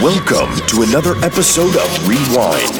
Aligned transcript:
Welcome 0.00 0.54
to 0.68 0.82
another 0.82 1.16
episode 1.24 1.74
of 1.74 2.08
Rewind. 2.08 2.72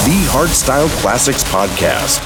The 0.00 0.26
Hardstyle 0.32 0.88
Classics 1.02 1.44
Podcast. 1.44 2.23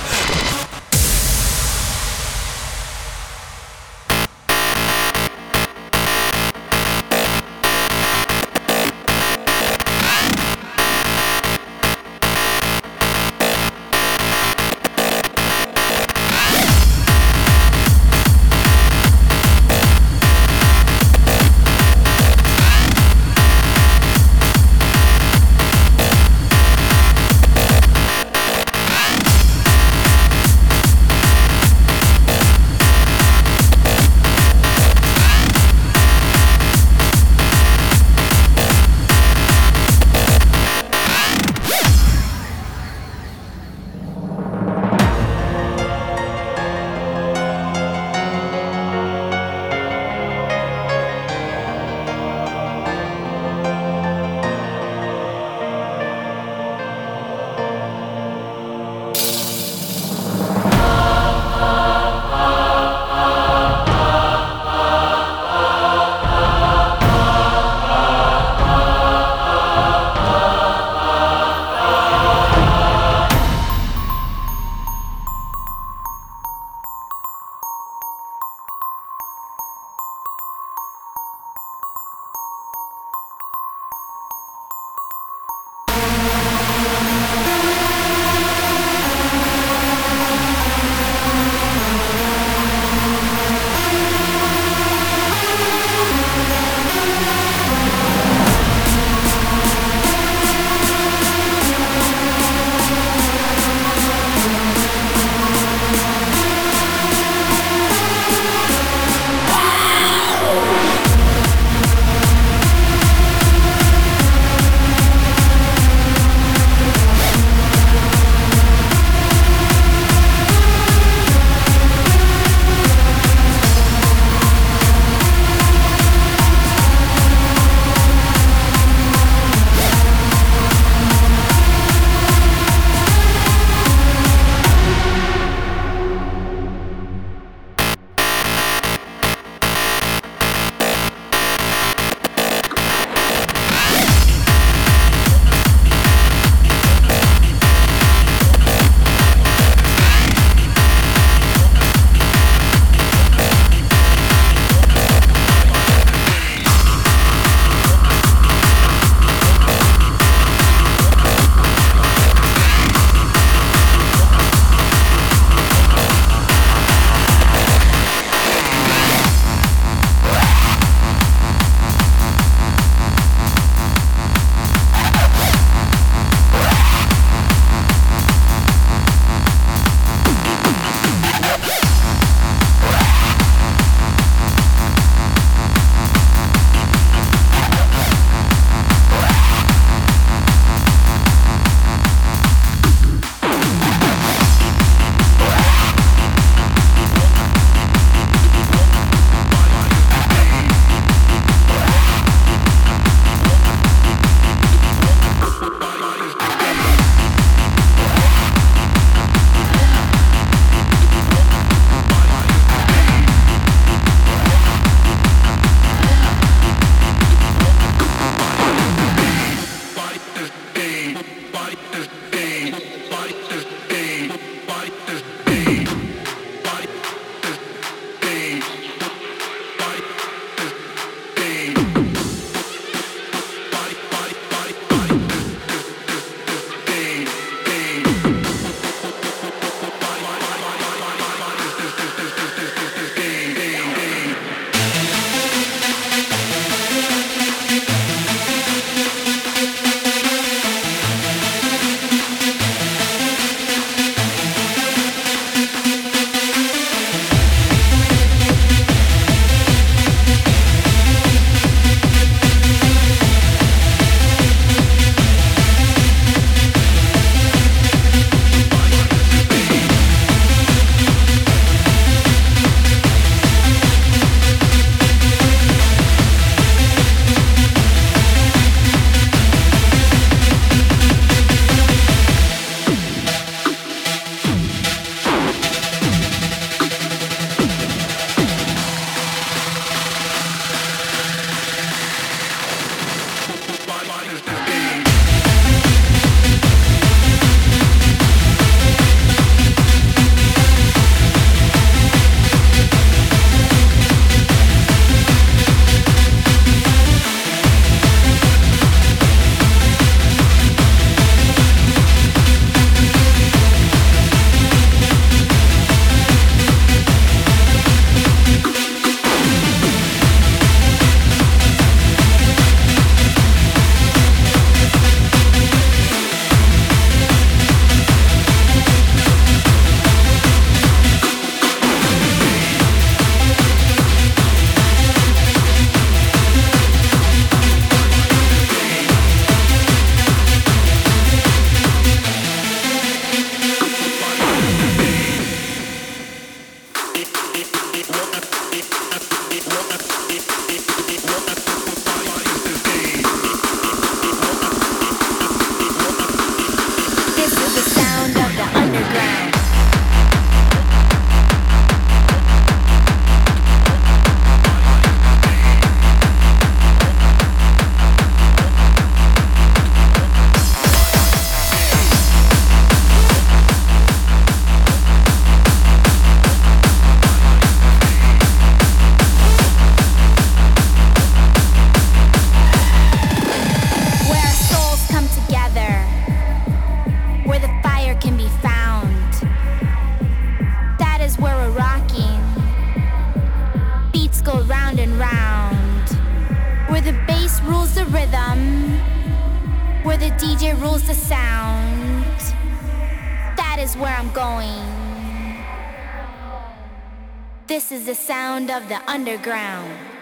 This 407.88 408.00
is 408.00 408.06
the 408.06 408.14
sound 408.14 408.70
of 408.70 408.86
the 408.90 409.00
underground. 409.10 410.17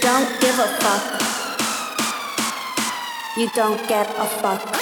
Don't 0.00 0.40
give 0.40 0.58
a 0.58 0.68
fuck. 0.80 1.20
You 3.36 3.48
don't 3.54 3.88
get 3.88 4.08
a 4.18 4.26
fuck. 4.26 4.79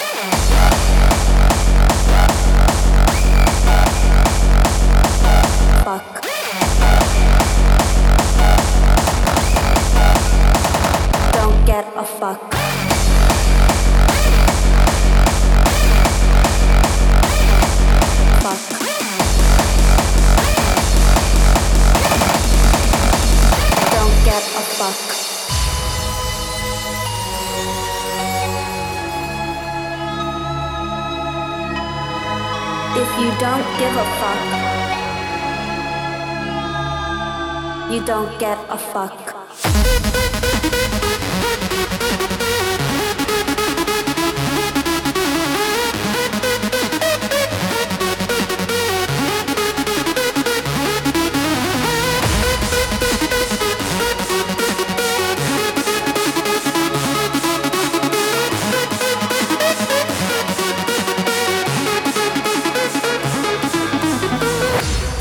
You 37.99 38.05
don't 38.05 38.39
get 38.39 38.57
a 38.69 38.77
fuck. 38.77 39.35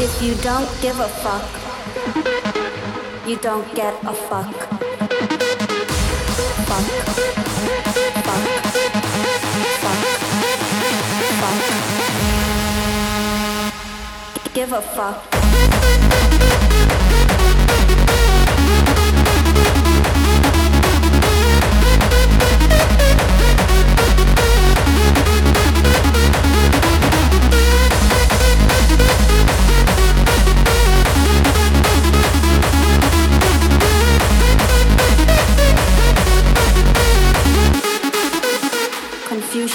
If 0.01 0.23
you 0.23 0.35
don't 0.37 0.69
give 0.81 1.01
a 1.01 1.09
fuck, 1.09 1.68
you 3.29 3.37
don't 3.37 3.75
get 3.75 3.93
a 4.05 4.15
fuck. 4.15 4.47
Fuck. 6.67 6.85
Fuck. 8.25 8.43
Fuck. 9.83 9.99
Fuck. 11.41 11.59
Give 14.55 14.73
a 14.73 14.81
fuck. 14.81 15.38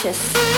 delicious. 0.04 0.53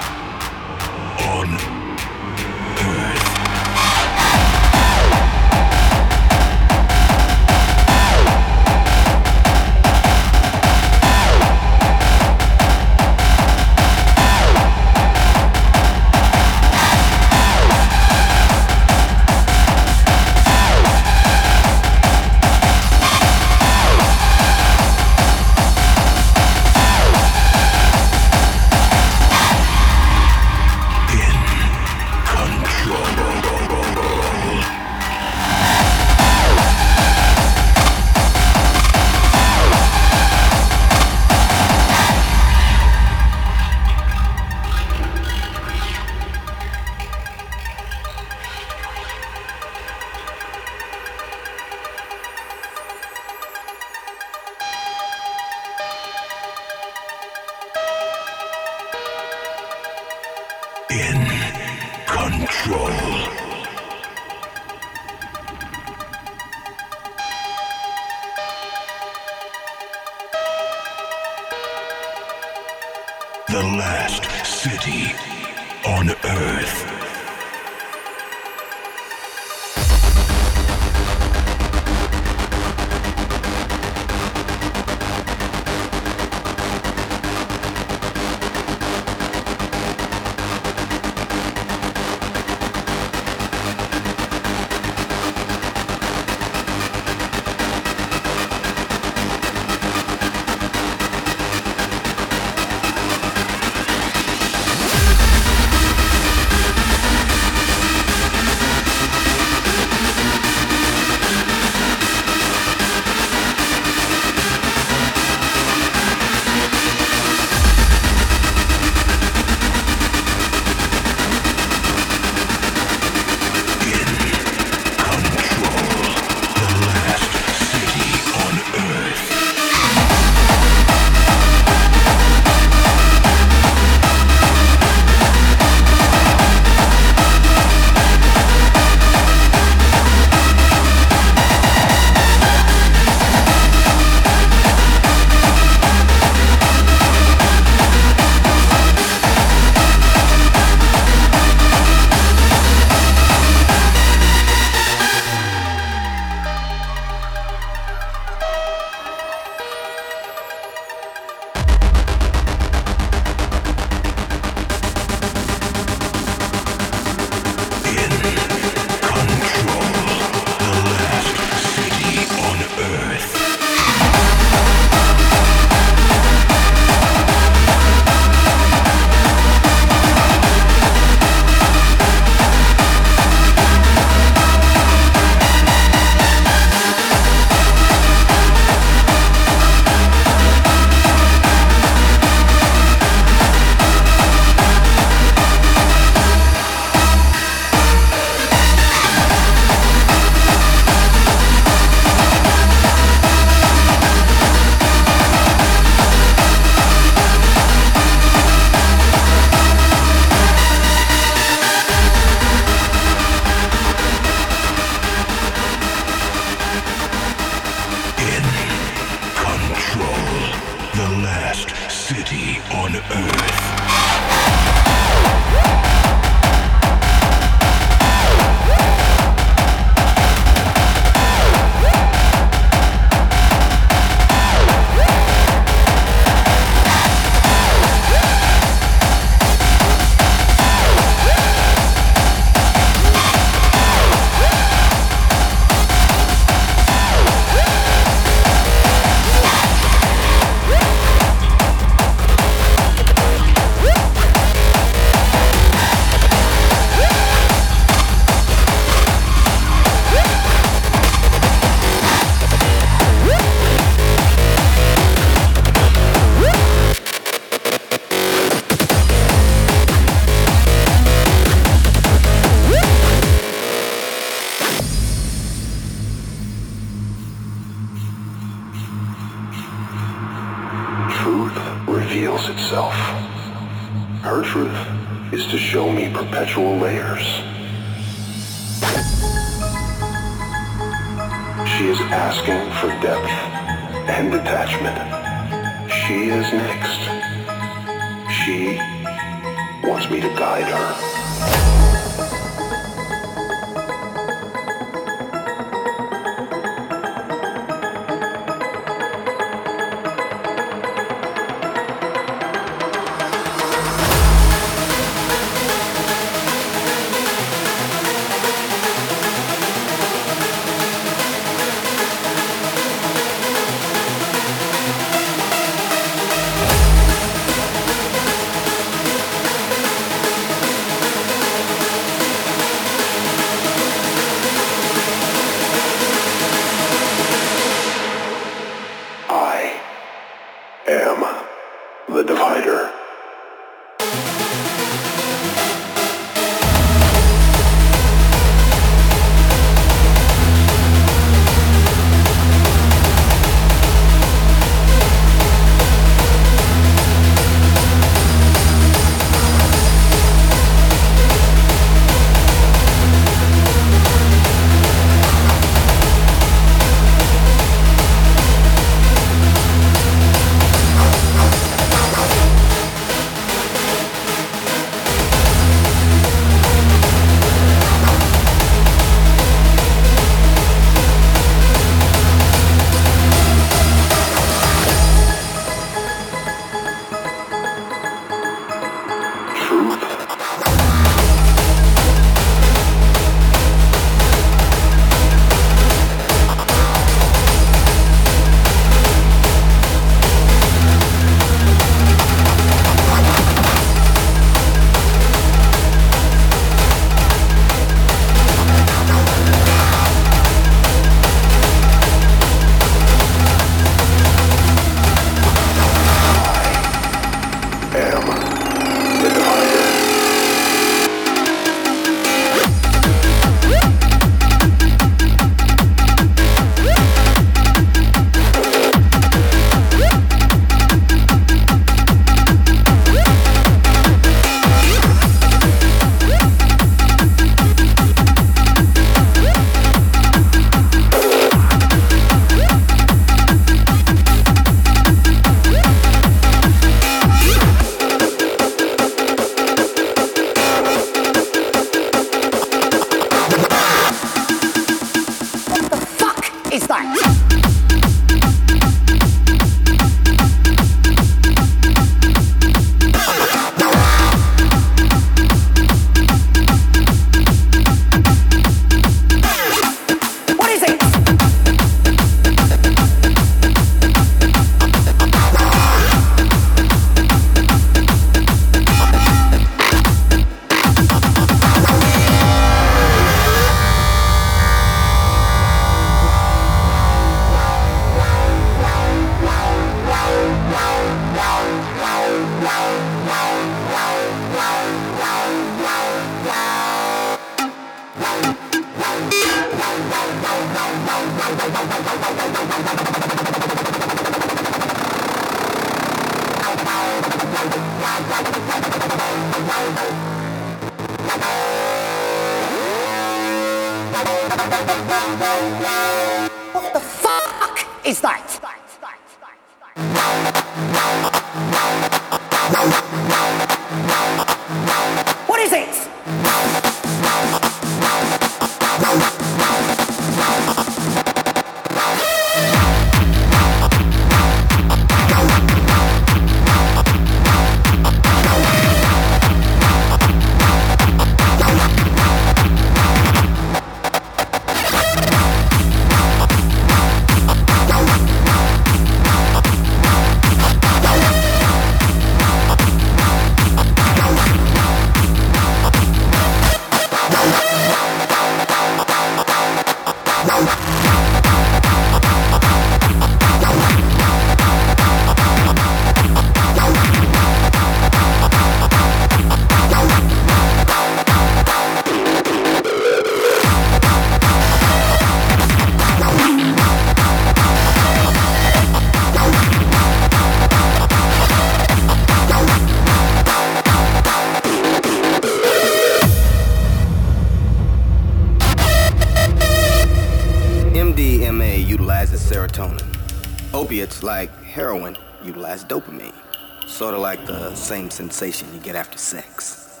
sensation 598.14 598.72
you 598.72 598.80
get 598.80 598.94
after 598.94 599.18
sex. 599.18 600.00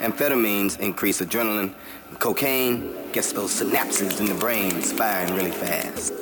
Amphetamines 0.00 0.78
increase 0.80 1.20
adrenaline, 1.22 1.72
cocaine 2.18 2.94
gets 3.12 3.32
those 3.32 3.50
synapses 3.50 4.20
in 4.20 4.26
the 4.26 4.34
brain 4.34 4.82
firing 4.82 5.34
really 5.34 5.52
fast. 5.52 6.12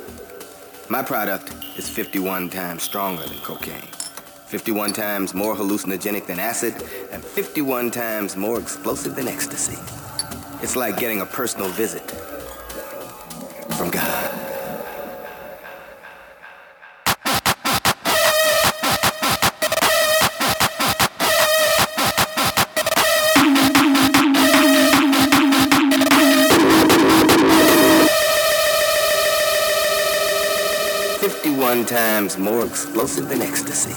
My 0.89 1.03
product 1.03 1.53
is 1.77 1.89
51 1.89 2.51
times 2.51 2.83
stronger 2.83 3.25
than 3.25 3.39
cocaine, 3.39 3.89
51 4.47 4.93
times 4.93 5.35
more 5.35 5.57
hallucinogenic 5.57 6.27
than 6.27 6.39
acid, 6.39 6.75
and 7.11 7.25
51 7.25 7.91
times 7.91 8.37
more 8.37 8.61
explosive 8.61 9.17
than 9.17 9.27
ecstasy. 9.27 9.79
It's 10.63 10.77
like 10.77 10.99
getting 10.99 11.23
a 11.23 11.27
personal 11.27 11.69
visit 11.71 12.11
from 13.77 13.91
God. 13.91 14.44
times 31.87 32.39
more 32.39 32.65
explosive 32.65 33.29
than 33.29 33.43
ecstasy. 33.43 33.93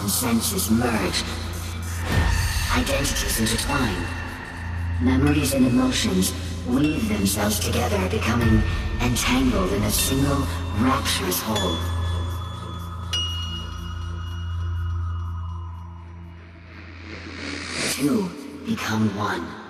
And 0.00 0.10
senses 0.10 0.70
merge. 0.70 1.24
Identities 2.76 3.40
intertwine. 3.40 4.06
Memories 5.02 5.54
and 5.54 5.66
emotions 5.66 6.32
weave 6.68 7.08
themselves 7.08 7.58
together, 7.58 8.08
becoming 8.08 8.62
entangled 9.00 9.72
in 9.72 9.82
a 9.82 9.90
single 9.90 10.46
rapturous 10.78 11.40
whole. 11.42 11.76
Two 17.92 18.30
become 18.66 19.16
one. 19.16 19.67